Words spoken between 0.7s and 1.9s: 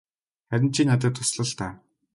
чи надад тусал л даа.